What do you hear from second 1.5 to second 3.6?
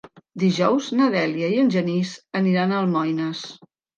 i en Genís aniran a Almoines.